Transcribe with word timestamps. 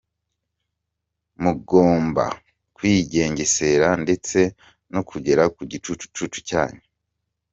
Mugomba 1.43 2.25
kwigengesera 2.75 3.87
ndetse 4.03 4.39
no 4.93 5.01
kugera 5.09 5.43
ku 5.55 5.61
gicucucucu 5.71 6.39
cyanyu”. 6.49 6.83